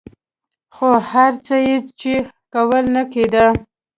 خو 0.75 0.89
هر 1.11 1.31
څه 1.45 1.55
یې 1.67 1.77
چې 1.99 2.13
کول 2.53 2.83
نه 2.95 3.03
کېدل. 3.13 3.49